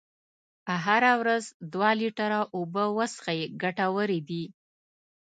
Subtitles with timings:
[0.85, 1.43] هره ورځ
[1.73, 4.43] دوه لیتره اوبه وڅښئ ګټورې دي.